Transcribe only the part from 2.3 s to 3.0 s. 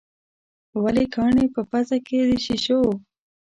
شېشو.